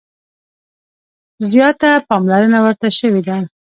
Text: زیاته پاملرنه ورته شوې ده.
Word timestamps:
زیاته 1.51 1.89
پاملرنه 2.07 2.59
ورته 2.65 2.87
شوې 2.97 3.21
ده. 3.27 3.37